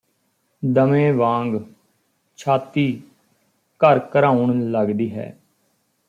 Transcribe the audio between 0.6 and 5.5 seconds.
ਦਮੇ ਵਾਂਗ ਛਾਤੀ ਘਰਘਰਾਉਣ ਲੱਗਦੀ ਹੈ